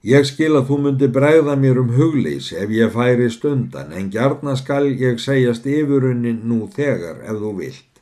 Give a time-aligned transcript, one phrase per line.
[0.00, 4.54] Ég skil að þú myndi bregða mér um hugleysi ef ég færi stundan en gjarna
[4.56, 8.00] skal ég segjast yfirunni nú þegar ef þú vilt.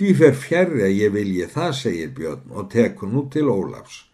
[0.00, 4.06] Því fer fjærri að ég vilji það, segir Björn og tekur nú til Ólafs.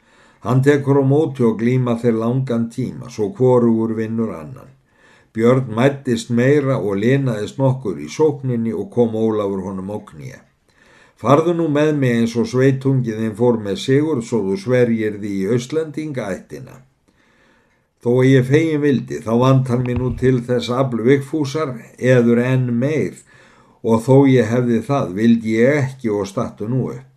[0.43, 4.75] Hann tekur á móti og glíma þeir langan tíma, svo hvorugur vinnur annan.
[5.31, 10.43] Björn mættist meira og lenaðist nokkur í sókninni og kom Ólafur honum oknýja.
[11.15, 15.49] Farðu nú með mig eins og sveitungiðin fór með sigur svo þú svergir því í
[15.55, 16.83] Öslandinga ættina.
[18.07, 22.39] Þó að ég fegin vildi þá vant hann mér nú til þess aflu vikfúsar eður
[22.39, 23.17] enn meir
[23.83, 27.17] og þó ég hefði það vildi ég ekki og statu nú upp.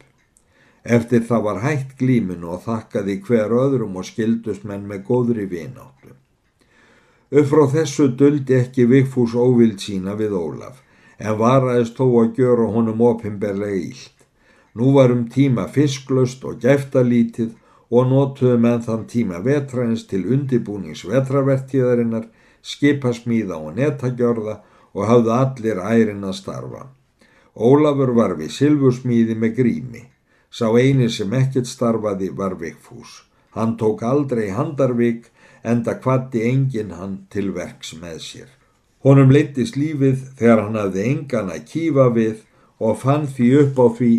[0.81, 6.15] Eftir það var hægt glíminu og þakkaði hver öðrum og skildust menn með góðri vináttu.
[7.37, 10.81] Upp frá þessu duldi ekki vikfús óvild sína við Ólaf
[11.21, 14.25] en varaðist þó að gjöra honum opimberlega ílt.
[14.73, 17.53] Nú var um tíma fisklust og gæftalítið
[17.89, 22.27] og notuðu með þann tíma vetrains til undibúnings vetravertíðarinnar,
[22.61, 24.59] skipasmíða og netagjörða
[24.93, 26.85] og hafðu allir ærin að starfa.
[27.55, 30.03] Ólafur var við silfursmíði með grími.
[30.49, 33.23] Sá eini sem ekkert starfaði var Vigfús.
[33.53, 35.29] Hann tók aldrei handarvik
[35.63, 38.49] enda kvatti engin hann til verks með sér.
[39.03, 42.41] Honum leittist lífið þegar hann hafði engan að kýfa við
[42.79, 44.11] og fann því upp á því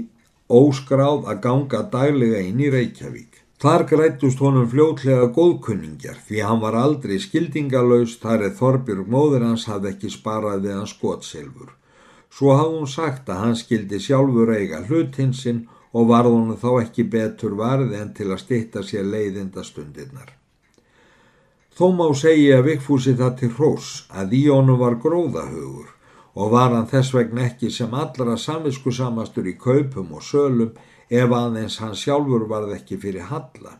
[0.50, 3.40] óskráð að ganga daglega inn í Reykjavík.
[3.60, 9.66] Þar grættust honum fljótlega góðkunningjar því hann var aldrei skildingalauðs þar eða Þorbjörg móður hans
[9.68, 11.74] hafði ekki sparað við hans skotsilfur.
[12.32, 17.04] Svo hafði hún sagt að hann skildi sjálfur eiga hlutinsinn og varð honum þá ekki
[17.12, 20.32] betur varði en til að stitta sér leiðinda stundirnar.
[21.76, 25.92] Þó má segja vikfúsi það til hrós að í honum var gróðahugur
[26.34, 30.74] og var hann þess vegna ekki sem allra samvisku samastur í kaupum og sölum
[31.10, 33.78] ef aðeins hann sjálfur varð ekki fyrir halla.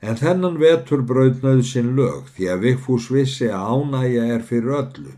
[0.00, 5.14] En þennan vetur brautnaði sinn lög því að Vigfús vissi að ánægja er fyrir öllu.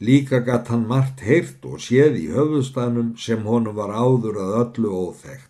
[0.00, 4.92] Líka gatt hann margt heirt og séð í höfustafnum sem honum var áður að öllu
[5.06, 5.48] óþægt.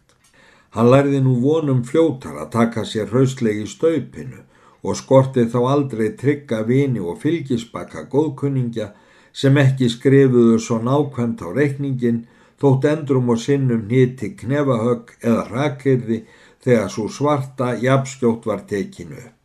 [0.71, 4.45] Hann lærði nú vonum fljótar að taka sér hraustlegi staupinu
[4.87, 8.93] og skortið þá aldrei trygga vini og fylgisbakka góðkunningja
[9.33, 12.25] sem ekki skrifuðu svo nákvæmt á reikningin
[12.61, 16.23] þótt endrum og sinnum nýtti knefahögg eða rakirði
[16.65, 19.37] þegar svo svarta jafnskjótt var tekinu upp.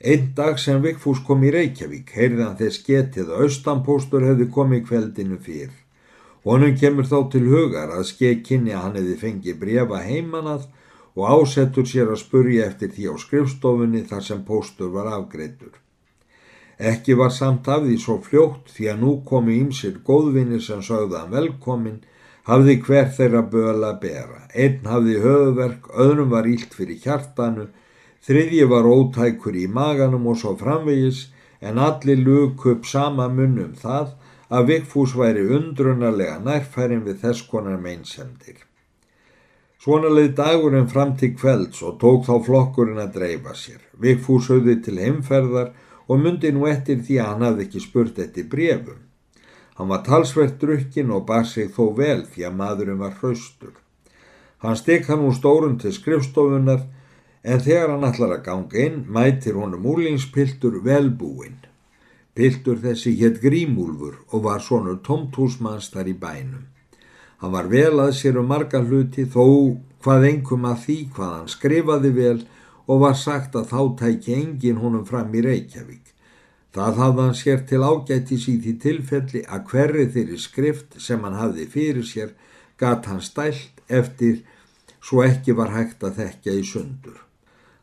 [0.00, 4.84] Einn dag sem Vigfús kom í Reykjavík heyrði hann þess getið að austanpóstur hefði komið
[4.86, 5.72] kveldinu fyrr.
[6.46, 10.68] Honum kemur þá til hugar að skekkinni að hann hefði fengið brefa heimanað
[11.18, 15.74] og ásettur sér að spurja eftir því á skrifstofunni þar sem póstur var afgreitur.
[16.78, 21.24] Ekki var samt af því svo fljótt því að nú komi ímsir góðvinni sem sögða
[21.24, 21.98] hann velkomin,
[22.46, 24.44] hafði hver þeirra böla að bera.
[24.54, 27.66] Einn hafði höfverk, öðrum var ílt fyrir hjartanu,
[28.22, 31.26] þriðji var ótækur í maganum og svo framvegis
[31.60, 34.14] en allir luk upp sama munnum það
[34.48, 38.62] að Vigfús væri undrunarlega nærfærin við þess konar meinsendir.
[39.82, 43.82] Svona leið dagurinn fram til kvelds og tók þá flokkurinn að dreifa sér.
[43.98, 45.74] Vigfús höfði til heimferðar
[46.08, 49.02] og myndi nú eftir því að hann hafði ekki spurt eftir brefum.
[49.78, 53.74] Hann var talsvert drukkin og bar sig þó vel því að maðurinn var hraustur.
[54.64, 56.80] Hann stekk hann úr stórun til skrifstofunar
[57.44, 61.60] en þegar hann ætlar að ganga inn mætir honum úlingspiltur velbúinn.
[62.34, 66.66] Piltur þessi hétt Grímúlfur og var svonur tomtúsmanns þar í bænum.
[67.38, 69.44] Hann var vel að sér um marga hluti þó
[70.02, 72.38] hvað engum að því hvað hann skrifaði vel
[72.88, 76.14] og var sagt að þá tæki engin honum fram í Reykjavík.
[76.74, 81.36] Það hafði hann sér til ágættis í því tilfelli að hverri þeirri skrift sem hann
[81.36, 82.34] hafði fyrir sér
[82.80, 84.42] gat hann stælt eftir
[85.00, 87.16] svo ekki var hægt að þekka í sundur.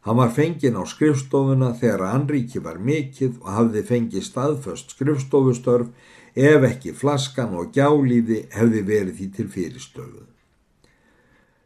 [0.06, 5.90] Hann var fengin á skrifstofuna þegar Anríki var mikill og hafði fengið staðföst skrifstofustörf
[6.36, 10.35] ef ekki flaskan og gjálíði hefði verið því til fyrirstöfuð.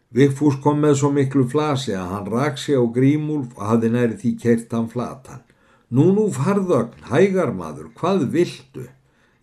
[0.09, 4.15] Vigfús kom með svo miklu flasi að hann rak sig á grímúlf og hafði næri
[4.17, 5.43] því kert hann flatan.
[5.93, 8.87] Nú nú farðögn, hægar maður, hvað viltu?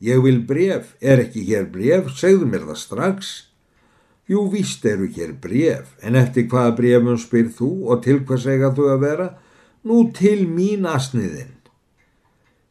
[0.03, 3.31] Ég vil bref, er ekki hér bref, segðu mér það strax.
[4.27, 8.73] Jú, víst eru hér bref, en eftir hvaða brefum spyr þú og til hvað segja
[8.75, 9.29] þú að vera?
[9.87, 11.55] Nú til mín asniðinn.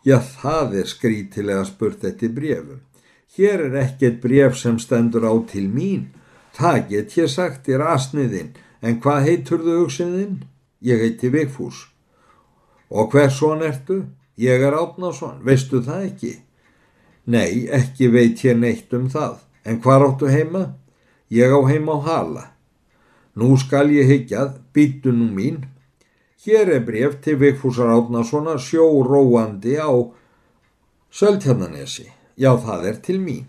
[0.03, 2.83] Já, það er skrítilega spurt eftir brefum.
[3.39, 6.09] Hér er ekkert bref sem stendur á til mín
[6.55, 10.37] Það get ég sagt þér asniðinn, en hvað heitur þú hugsinðinn?
[10.85, 11.87] Ég heiti Vigfús.
[12.89, 14.05] Og hver svon ertu?
[14.39, 16.33] Ég er Átnásson, veistu það ekki?
[17.25, 19.39] Nei, ekki veit ég neitt um það.
[19.65, 20.63] En hvað áttu heima?
[21.33, 22.43] Ég á heima á Hala.
[23.35, 25.63] Nú skal ég higgjað, býtu nú mín.
[26.45, 29.91] Hér er bref til Vigfúsar Átnarssona sjóróandi á
[31.11, 32.07] Söltjarnanesi.
[32.37, 33.47] Já, það er til mín.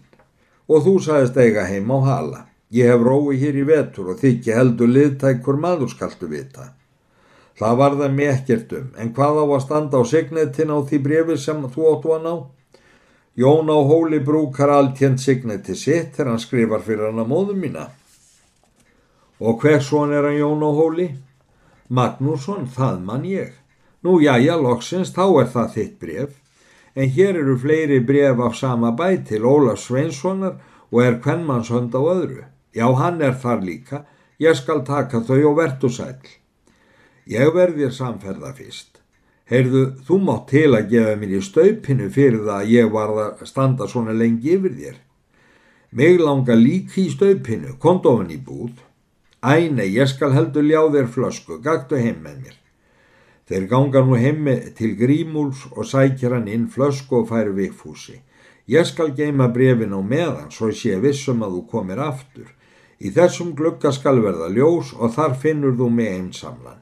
[0.67, 2.41] Og þú sagðist eiga heim á hala.
[2.76, 6.73] Ég hef rói hér í vetur og þykki heldur liðtækur maður skaltu vita.
[7.56, 10.99] Það var það mér ekkert um, en hvað á að standa á signetin á því
[11.06, 12.34] brefi sem þú áttu að ná?
[13.37, 17.87] Jón á hóli brúkar alltjent signeti sitt þegar hann skrifar fyrir hann að móðum mína.
[19.40, 21.06] Og hver svon er hann Jón á hóli?
[21.88, 23.55] Magnússon, það mann ég.
[24.05, 26.34] Nú já, já, loksins, þá er það þitt bref.
[26.96, 30.58] En hér eru fleiri bref af sama bæ til Ólaf Sveinssonar
[30.90, 32.44] og er hvernmannshönd á öðru.
[32.76, 34.02] Já, hann er þar líka.
[34.38, 36.20] Ég skal taka þau og vertu sæl.
[37.26, 39.00] Ég verðir samferða fyrst.
[39.46, 43.44] Heyrðu, þú mátt til að gefa mér í staupinu fyrir það að ég var að
[43.46, 44.96] standa svona lengi yfir þér.
[45.96, 48.75] Mig langa líki í staupinu, kondofan í búð.
[49.40, 52.56] Æ, nei, ég skal heldur ljá þér flösku, gagtu heim með mér.
[53.46, 58.19] Þeir ganga nú heimmi til grímúls og sækir hann inn flösku og færi vikfúsi.
[58.67, 62.50] Ég skal geima brefin á meðan svo sé vissum að þú komir aftur.
[62.96, 66.81] Í þessum glugga skal verða ljós og þar finnur þú mig einsamlan.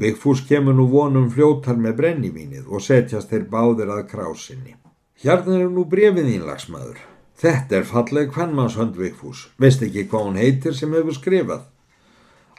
[0.00, 4.76] Vigfús kemur nú vonum fljótar með brennivínið og setjast þeir báðir að krásinni.
[5.20, 7.00] Hérna er nú brefið þínlagsmaður.
[7.40, 9.48] Þetta er falleg hvernmannshönd Vigfús.
[9.58, 11.66] Veist ekki hvað hún heitir sem hefur skrifað?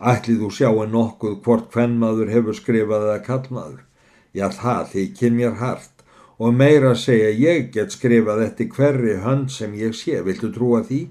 [0.01, 3.81] Ætlið þú sjáu nokkuð hvort hvernmaður hefur skrifað eða kallmaður?
[4.33, 6.05] Já það þykir mér hart
[6.41, 10.19] og meira segja ég get skrifað eftir hverri hönd sem ég sé.
[10.25, 11.03] Viltu trúa því?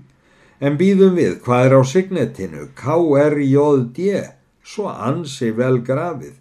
[0.61, 2.67] En býðum við, hvað er á signetinu?
[2.77, 4.09] K-R-J-D,
[4.61, 6.35] svo ansi vel grafið.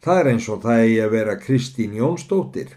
[0.00, 2.70] Það er eins og það eigi að vera Kristín Jónsdóttir.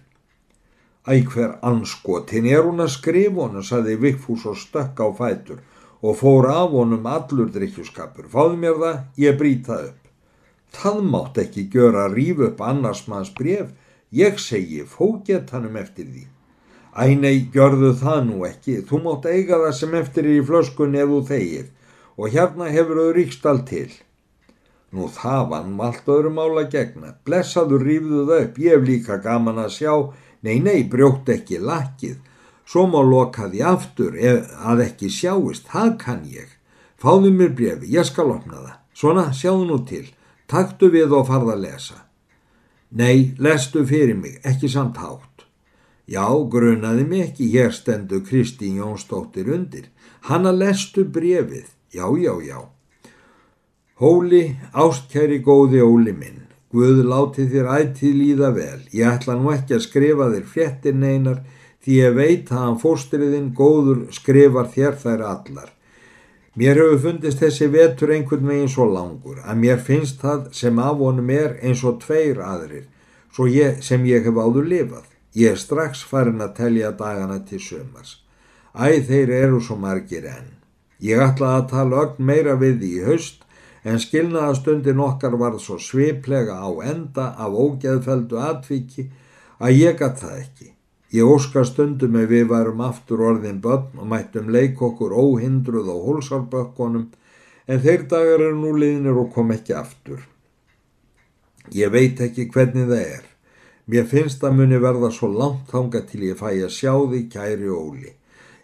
[1.08, 5.62] Ækver anskotin er hún að skrifa honum, saði Vigfús og stökk á fætur
[6.04, 8.28] og fór af honum allur drikkjuskapur.
[8.32, 10.12] Fáðu mér það, ég brýta upp.
[10.76, 13.72] Það mátt ekki gjöra að rífa upp annars manns bref.
[14.12, 16.28] Ég segi, fóget hannum eftir því.
[16.96, 18.80] Æ nei, gjörðu það nú ekki.
[18.88, 21.68] Þú mátt eiga það sem eftir er í flöskunni ef þú þegir
[22.20, 23.90] og hérna hefur þau ríkstall til.
[24.92, 27.14] Nú það var nú allt öðru mála gegna.
[27.26, 28.58] Blessaður rífðu þau upp.
[28.58, 29.94] Ég hef líka gaman að sjá
[30.42, 32.20] Nei, nei, brjótt ekki lakkið.
[32.70, 35.68] Svo má loka því aftur að ekki sjáist.
[35.68, 36.52] Það kann ég.
[37.00, 38.78] Fáðu mér brefi, ég skal opna það.
[39.00, 40.06] Svona, sjáðu nú til.
[40.50, 41.98] Taktu við og farða að lesa.
[42.90, 45.29] Nei, lestu fyrir mig, ekki samt hátt.
[46.10, 49.92] Já, grunaði mig ekki, hér stendu Kristín Jónsdóttir undir.
[50.26, 51.68] Hanna lestu brefið.
[51.94, 52.60] Já, já, já.
[54.02, 56.48] Hóli, ástkæri góði Óli minn.
[56.74, 58.82] Guð láti þér ættið líða vel.
[58.94, 61.44] Ég ætla nú ekki að skrifa þér fjettir neinar
[61.86, 65.70] því ég veit að hann fóstriðinn góður skrifar þér þær allar.
[66.58, 70.98] Mér hefur fundist þessi vetur einhvern veginn svo langur að mér finnst það sem af
[70.98, 72.90] honum er eins og tveir aðrir
[73.46, 75.06] ég, sem ég hef áður lifað.
[75.36, 78.18] Ég er strax farin að telja dagana til sömars.
[78.74, 80.56] Æ, þeir eru svo margir enn.
[81.00, 83.46] Ég ætla að tala ögn meira við því í haust
[83.84, 89.06] en skilnaðastundin okkar var svo sviplega á enda af ógeðfeldu atviki
[89.60, 90.68] að ég gatt það ekki.
[91.14, 95.98] Ég óska stundum ef við varum aftur orðin börn og mættum leik okkur óhindruð á
[95.98, 97.08] hólsarbökkunum
[97.70, 100.22] en þeir dagar eru nú liðnir og kom ekki aftur.
[101.74, 103.29] Ég veit ekki hvernig það er.
[103.90, 107.70] Mér finnst að muni verða svo langt þanga til ég fæ að sjá því kæri
[107.74, 108.12] óli.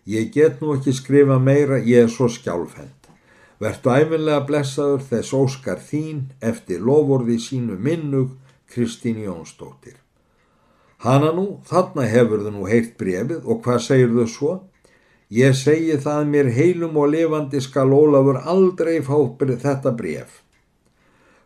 [0.05, 3.09] Ég get nú ekki skrifa meira, ég er svo skjálfend.
[3.57, 8.35] Vertu æfinlega blessaður þess óskar þín eftir lofórði sínu minnug
[8.69, 9.97] Kristín Jónsdóttir.
[11.01, 14.53] Hanna nú, þarna hefur þau nú heilt brefið og hvað segir þau svo?
[15.33, 20.44] Ég segi það mér heilum og lifandi skal Ólafur aldrei fá þetta bref.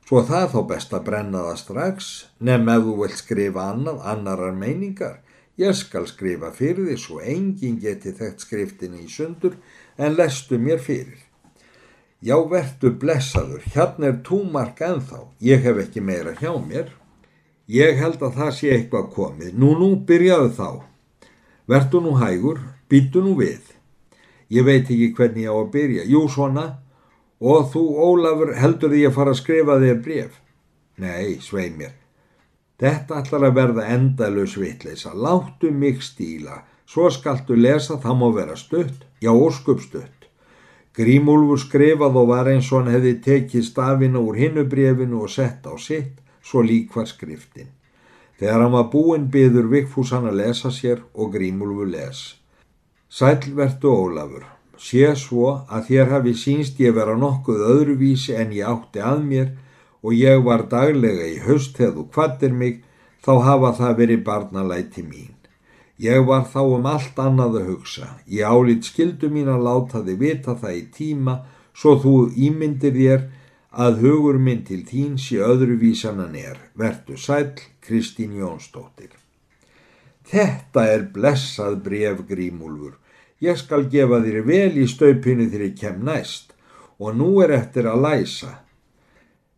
[0.09, 2.05] Svo það þá best að brenna það strax,
[2.41, 5.19] nefn ef þú vilt skrifa annað, annarar meiningar.
[5.61, 9.59] Ég skal skrifa fyrir því svo engin geti þekkt skriftinni í sundur
[10.01, 11.19] en lestu mér fyrir.
[12.25, 16.89] Já, vertu blessaður, hérna er túmark enþá, ég hef ekki meira hjá mér.
[17.69, 20.69] Ég held að það sé eitthvað komið, nú nú byrjaðu þá.
[21.69, 23.61] Vertu nú hægur, býtu nú við.
[24.49, 26.69] Ég veit ekki hvernig ég á að byrja, jú svona,
[27.39, 30.37] og þú Ólafur heldur því að fara að skrifa þér bref.
[30.99, 31.95] Nei, svei mér.
[32.79, 38.55] Þetta ætlar að verða endalus vitleisa, láttu mig stíla, svo skaltu lesa, það má vera
[38.55, 40.27] stutt, já óskup stutt.
[40.95, 45.75] Grímúlfur skrifað og var eins og hann hefði tekið stafina úr hinnubrefinu og sett á
[45.79, 47.69] sitt, svo lík var skriftin.
[48.39, 52.21] Þegar hann var búinn byður Vikfús hann að lesa sér og Grímúlfur les.
[53.11, 54.47] Sælvertu Ólafur,
[54.79, 59.49] sé svo að þér hafi sínst ég vera nokkuð öðruvísi en ég átti að mér
[60.03, 62.79] og ég var daglega í höst þegar þú kvattir mig,
[63.19, 65.35] þá hafa það verið barnalæti mín.
[65.99, 68.07] Ég var þá um allt annað að hugsa.
[68.23, 71.35] Ég álít skildu mín að láta þið vita það í tíma
[71.75, 72.13] svo þú
[72.47, 73.25] ímyndir þér
[73.69, 76.57] að hugur minn til þín sé öðruvísan en er.
[76.79, 79.11] Vertu sæl, Kristín Jónsdóttir.
[80.29, 82.95] Þetta er blessað bref grímúlfur.
[83.39, 86.51] Ég skal gefa þér vel í staupinu þegar ég kem næst
[86.99, 88.51] og nú er eftir að læsa.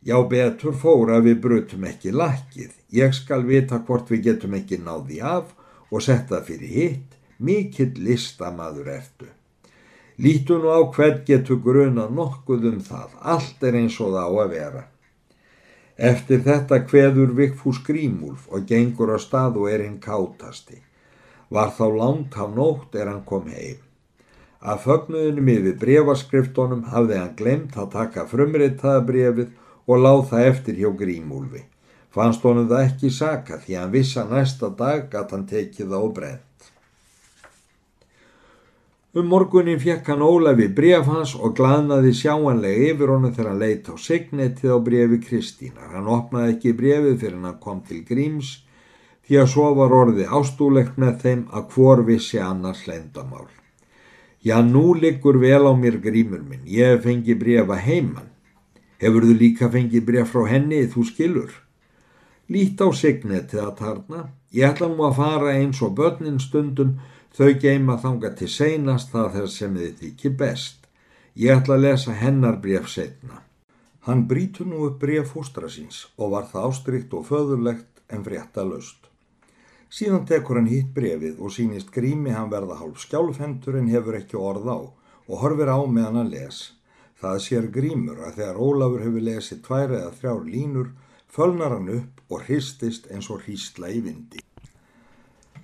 [0.06, 2.72] Já, betur fór að við brutum ekki lakkið.
[2.94, 5.52] Ég skal vita hvort við getum ekki náði af
[5.90, 9.30] og setta fyrir hitt, mikill listamaður ertu.
[10.22, 14.34] Lítu nú á hvern getur gruna nokkuð um það, allt er eins og það á
[14.46, 14.84] að vera.
[15.98, 20.82] Eftir þetta hveður Vigfús Grímúlf og gengur á stað og er hinn kátasti.
[21.52, 23.80] Var þá langt á nótt er hann kom heim.
[24.62, 29.50] Að fögnuðinum yfir brefaskriftunum hafði hann glemt að taka frumreitaða brefið
[29.88, 31.66] og láð það eftir hjá Grímúlfi.
[32.12, 36.16] Fannst honum það ekki saka því hann vissa næsta dag að hann tekið það og
[36.20, 36.48] brent.
[39.12, 43.90] Um morgunin fekk hann Ólafi bref hans og glaðnaði sjáanlega yfir honum þegar hann leitt
[43.92, 45.90] á signetið á brefi Kristínar.
[45.96, 48.60] Hann opnaði ekki brefið fyrir hann kom til Gríms
[49.28, 53.48] því að svo var orðið ástúlegt með þeim að hvor vissi annars lendamál.
[54.42, 58.32] Já, nú liggur vel á mér grímur minn, ég hef fengið brefa heimann.
[59.02, 61.54] Hefur þú líka fengið bref frá henni, þú skilur?
[62.54, 64.22] Lít á signetið að tarna.
[64.54, 66.98] Ég ætla nú að fara eins og börnin stundum
[67.34, 70.90] þau geima þanga til seinast það þess sem þið þykir best.
[71.34, 73.42] Ég ætla að lesa hennar bref setna.
[74.06, 78.66] Hann brítur nú upp bref fóstra síns og var það ástrykt og föðurlegt en frétta
[78.68, 79.11] löst.
[79.92, 84.38] Síðan tekur hann hitt brefið og sínist grími hann verða hálf skjálfhendur en hefur ekki
[84.40, 86.60] orð á og horfir á meðan hann les.
[87.20, 90.94] Það sér grímur að þegar Ólafur hefur lesið tvær eða þrjár línur
[91.32, 94.40] fölnar hann upp og hristist eins og hrísla í vindi.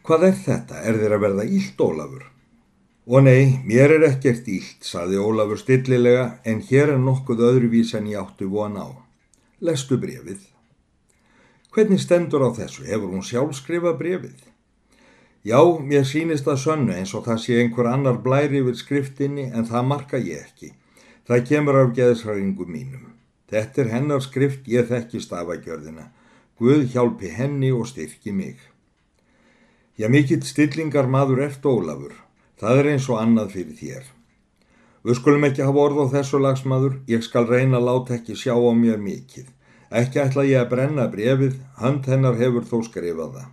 [0.03, 0.83] Hvað er þetta?
[0.83, 2.27] Er þér að verða ílt, Ólafur?
[3.07, 8.11] Og nei, mér er ekkert ílt, saði Ólafur stillilega, en hér er nokkuð öðruvís en
[8.11, 8.87] ég áttu von á.
[9.63, 10.43] Lestu brefið.
[11.77, 12.87] Hvernig stendur á þessu?
[12.89, 14.37] Hefur hún sjálf skrifað brefið?
[15.45, 19.67] Já, mér sínist að sönnu eins og það sé einhver annar blæri yfir skriftinni en
[19.69, 20.71] það marka ég ekki.
[21.29, 23.03] Það kemur af geðsræðingum mínum.
[23.45, 26.07] Þetta er hennar skrift, ég þekki stafagjörðina.
[26.57, 28.57] Guð hjálpi henni og styrki mig.
[30.01, 32.15] Já, mikill stillingar maður ert Ólafur.
[32.57, 34.09] Það er eins og annað fyrir þér.
[35.05, 38.57] Við skulum ekki hafa orð á þessu lagsmaður, ég skal reyna að láta ekki sjá
[38.57, 39.53] á mér mikið.
[39.87, 43.47] Ekki ætla ég að brenna brefið, hand hennar hefur þó skrifað það.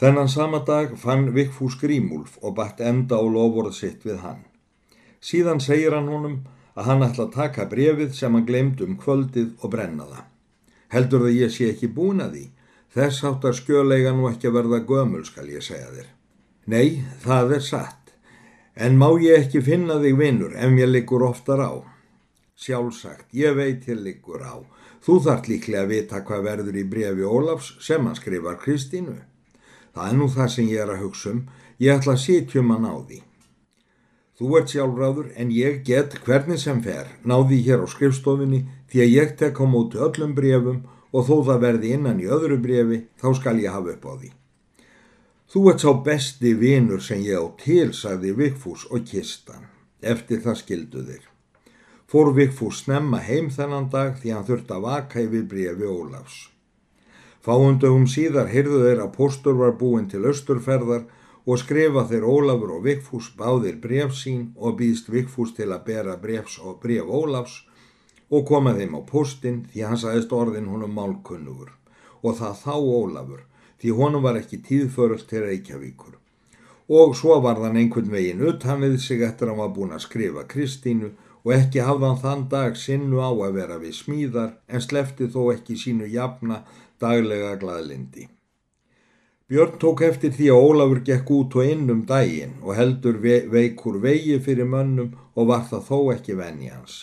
[0.00, 4.40] Þennan sama dag fann Vikfús Grímúlf og bætt enda á lofórað sitt við hann.
[5.20, 6.40] Síðan segir hann honum
[6.74, 10.24] að hann ætla að taka brefið sem hann glemt um kvöldið og brenna það.
[10.94, 12.44] Heldur það ég sé ekki búin að því?
[12.94, 16.10] Þess áttar skjöleiga nú ekki að verða gömul, skal ég segja þér.
[16.70, 18.12] Nei, það er satt.
[18.74, 21.72] En má ég ekki finna þig vinnur ef mér liggur oftar á?
[22.58, 24.62] Sjálfsagt, ég veit ég liggur á.
[25.04, 29.18] Þú þart líklega að vita hvað verður í brefi Ólafs sem hann skrifar Kristínu.
[29.92, 31.42] Það er nú það sem ég er að hugsa um.
[31.82, 33.18] Ég ætla að sitjum hann á því.
[34.38, 39.12] Þú ert sjálfráður en ég get hvernig sem fer náði hér á skrifstofinni því að
[39.12, 40.80] ég tek á móti öllum brefum
[41.12, 44.32] og þó það verði innan í öðru brefi þá skal ég hafa upp á því.
[45.52, 49.68] Þú ert sá besti vinur sem ég á til, sagði Vigfús og kistan.
[50.02, 51.33] Eftir það skildu þér.
[52.14, 56.34] Fór Vigfús snemma heim þennan dag því hann þurfti að vaka yfir brefi Ólafs.
[57.42, 61.08] Fáundögum síðar heyrðu þeir að postur var búin til austurferðar
[61.42, 66.14] og skrifa þeir Ólafur og Vigfús báðir bref sín og býðst Vigfús til að bera
[66.22, 67.58] brefs og bref Ólafs
[68.30, 71.74] og koma þeim á postin því hann sagðist orðin honum málkunnugur
[72.22, 73.42] og það þá Ólafur
[73.82, 76.14] því honum var ekki tíðförult til Reykjavíkur
[76.94, 80.06] og svo var þann einhvern veginn utan við sig eftir að hann var búin að
[80.06, 84.84] skrifa Kristínu og ekki hafði hann þann dag sinnu á að vera við smíðar en
[84.84, 86.62] slefti þó ekki sínu jafna
[87.00, 88.28] daglega gladlindi.
[89.44, 93.98] Björn tók eftir því að Ólafur gekk út og inn um daginn og heldur veikur
[94.00, 96.94] vegi fyrir mönnum og var það þó ekki venni hans.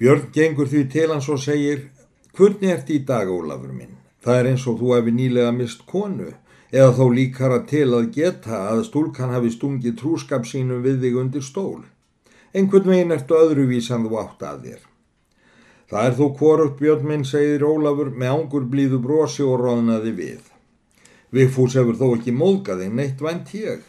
[0.00, 1.84] Björn gengur því til hans og segir,
[2.32, 3.98] hvernig ert í dag Ólafur minn?
[4.24, 6.32] Það er eins og þú hefði nýlega mist konu
[6.72, 11.44] eða þó líkara til að geta að stúlkan hafi stungið trúskap sínum við þig undir
[11.44, 11.84] stól.
[12.54, 14.86] Einhvern veginn ertu öðruvísan þú átt að þér.
[15.88, 20.42] Það er þó hvorugt Björn minn, segir Ólafur, með ángur blíðu brosi og róðnaði við.
[21.32, 23.86] Vigfús hefur þó ekki móðgað þig neitt vænt ég.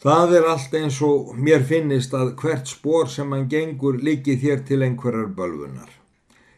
[0.00, 4.62] Það er allt eins og mér finnist að hvert spór sem hann gengur líki þér
[4.66, 5.90] til einhverjar bölvunar.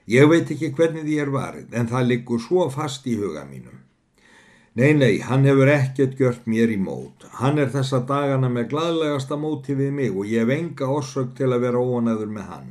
[0.06, 3.80] Ég veit ekki hvernig því er varið en það liggur svo fast í huga mínum.
[4.74, 7.26] Nei, nei, hann hefur ekkert gjört mér í mót.
[7.36, 11.50] Hann er þessa dagana með gladlegasta móti við mig og ég hef enga orsök til
[11.52, 12.70] að vera óanæður með hann.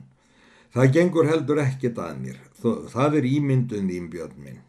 [0.74, 2.40] Það gengur heldur ekkert að mér.
[2.94, 4.62] Það er ímyndun þín björn minn.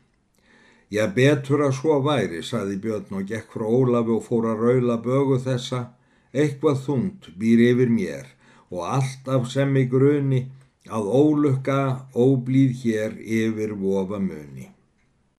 [0.92, 4.98] Já, betur að svo væri, saði björn og gekk frá Ólafi og fór að raula
[5.00, 5.86] bögu þessa.
[6.36, 8.28] Eitthvað þungt býr yfir mér
[8.68, 10.44] og alltaf sem í grunni
[10.92, 11.80] að ólukka
[12.12, 14.72] óblíð hér yfir vofa muni.